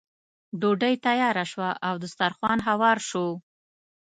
ډوډۍ 0.59 0.95
تیاره 1.05 1.43
شوه 1.51 1.69
او 1.87 1.93
دسترخوان 2.03 2.59
هوار 2.67 2.97
شو. 3.09 3.27